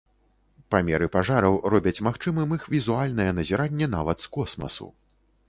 [0.75, 4.91] Памеры пажараў робяць магчымым іх візуальнае назіранне нават з космасу.